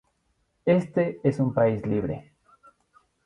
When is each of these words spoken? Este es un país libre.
Este 0.65 1.19
es 1.23 1.39
un 1.39 1.53
país 1.53 1.85
libre. 1.85 2.33